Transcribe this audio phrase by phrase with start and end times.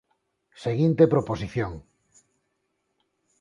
[0.63, 1.71] Seguinte proposición.